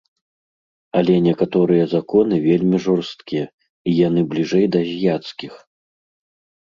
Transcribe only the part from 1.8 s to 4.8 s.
законы вельмі жорсткія, і яны бліжэй